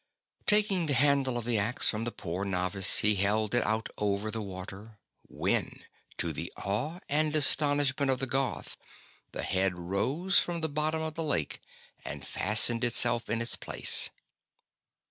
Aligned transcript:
Taking 0.47 0.87
the 0.87 0.95
handle 0.95 1.37
of 1.37 1.45
the 1.45 1.59
axe 1.59 1.87
from 1.87 2.05
the 2.05 2.11
poor 2.11 2.43
novice, 2.43 2.97
he 3.01 3.13
held 3.17 3.53
it 3.53 3.63
out 3.63 3.87
over 3.99 4.31
the 4.31 4.41
water; 4.41 4.97
when, 5.27 5.83
to 6.17 6.33
the 6.33 6.51
awe 6.57 6.99
and 7.07 7.35
astonishment 7.35 8.09
of 8.09 8.17
the 8.17 8.25
Goth, 8.25 8.77
the 9.31 9.43
head 9.43 9.77
rose 9.77 10.39
from 10.39 10.61
the 10.61 10.69
bottom 10.69 11.03
of 11.03 11.13
the 11.13 11.23
lake 11.23 11.59
and 12.03 12.25
fastened 12.25 12.83
itself 12.83 13.29
in 13.29 13.43
its 13.43 13.55
place. 13.55 14.09